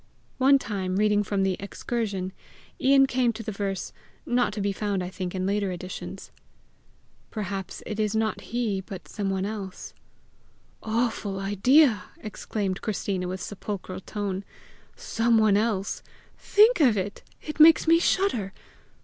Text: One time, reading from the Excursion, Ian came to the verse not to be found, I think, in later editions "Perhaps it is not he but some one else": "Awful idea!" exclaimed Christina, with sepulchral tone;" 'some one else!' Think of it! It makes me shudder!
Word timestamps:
One 0.39 0.57
time, 0.57 0.95
reading 0.95 1.21
from 1.21 1.43
the 1.43 1.55
Excursion, 1.59 2.31
Ian 2.79 3.05
came 3.05 3.31
to 3.33 3.43
the 3.43 3.51
verse 3.51 3.93
not 4.25 4.51
to 4.53 4.59
be 4.59 4.71
found, 4.71 5.03
I 5.03 5.09
think, 5.11 5.35
in 5.35 5.45
later 5.45 5.71
editions 5.71 6.31
"Perhaps 7.29 7.83
it 7.85 7.99
is 7.99 8.15
not 8.15 8.41
he 8.41 8.81
but 8.83 9.07
some 9.07 9.29
one 9.29 9.45
else": 9.45 9.93
"Awful 10.81 11.39
idea!" 11.39 12.05
exclaimed 12.17 12.81
Christina, 12.81 13.27
with 13.27 13.41
sepulchral 13.41 13.99
tone;" 14.01 14.43
'some 14.95 15.37
one 15.37 15.55
else!' 15.55 16.01
Think 16.35 16.79
of 16.79 16.97
it! 16.97 17.21
It 17.43 17.59
makes 17.59 17.87
me 17.87 17.99
shudder! 17.99 18.53